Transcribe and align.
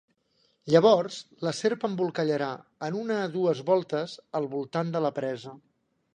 Llavors, 0.75 1.17
la 1.47 1.53
serp 1.57 1.85
embolcallarà 1.89 2.49
en 2.89 2.99
una 3.03 3.19
dues 3.37 3.63
voltes 3.69 4.19
al 4.41 4.51
voltant 4.57 4.93
de 4.99 5.05
la 5.07 5.15
presa. 5.21 5.57